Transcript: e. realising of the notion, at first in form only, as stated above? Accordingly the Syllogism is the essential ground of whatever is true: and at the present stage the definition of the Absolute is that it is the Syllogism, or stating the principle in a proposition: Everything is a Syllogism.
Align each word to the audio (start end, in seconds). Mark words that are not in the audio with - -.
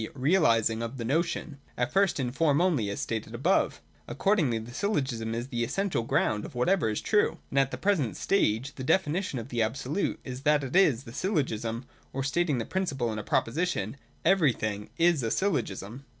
e. 0.03 0.07
realising 0.15 0.81
of 0.81 0.97
the 0.97 1.05
notion, 1.05 1.59
at 1.77 1.91
first 1.93 2.19
in 2.19 2.31
form 2.31 2.59
only, 2.59 2.89
as 2.89 2.99
stated 2.99 3.35
above? 3.35 3.81
Accordingly 4.07 4.57
the 4.57 4.73
Syllogism 4.73 5.35
is 5.35 5.49
the 5.49 5.63
essential 5.63 6.01
ground 6.01 6.43
of 6.43 6.55
whatever 6.55 6.89
is 6.89 7.01
true: 7.01 7.37
and 7.51 7.59
at 7.59 7.69
the 7.69 7.77
present 7.77 8.17
stage 8.17 8.73
the 8.73 8.83
definition 8.83 9.37
of 9.37 9.49
the 9.49 9.61
Absolute 9.61 10.19
is 10.23 10.41
that 10.41 10.63
it 10.63 10.75
is 10.75 11.03
the 11.03 11.13
Syllogism, 11.13 11.85
or 12.13 12.23
stating 12.23 12.57
the 12.57 12.65
principle 12.65 13.13
in 13.13 13.19
a 13.19 13.23
proposition: 13.23 13.95
Everything 14.25 14.89
is 14.97 15.21
a 15.21 15.29
Syllogism. 15.29 16.03